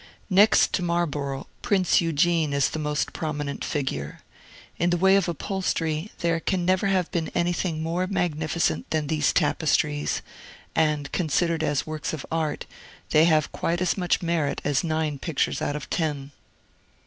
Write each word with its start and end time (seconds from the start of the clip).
Next 0.31 0.73
to 0.73 0.81
Marlborough, 0.81 1.45
Prince 1.61 2.01
Eugene 2.01 2.53
is 2.53 2.71
the 2.71 2.79
most 2.79 3.13
prominent 3.13 3.63
figure. 3.63 4.21
In 4.79 4.89
the 4.89 4.97
way 4.97 5.15
of 5.15 5.29
upholstery, 5.29 6.09
there 6.21 6.39
can 6.39 6.65
never 6.65 6.87
have 6.87 7.11
been 7.11 7.27
anything 7.35 7.83
more 7.83 8.07
magnificent 8.07 8.89
than 8.89 9.05
these 9.05 9.31
tapestries; 9.31 10.23
and, 10.73 11.11
considered 11.11 11.61
as 11.61 11.85
works 11.85 12.13
of 12.13 12.25
Art, 12.31 12.65
they 13.11 13.25
have 13.25 13.51
quite 13.51 13.79
as 13.79 13.95
much 13.95 14.23
merit 14.23 14.59
as 14.63 14.83
nine 14.83 15.19
pictures 15.19 15.61
out 15.61 15.75
of 15.75 15.87
ten. 15.87 16.31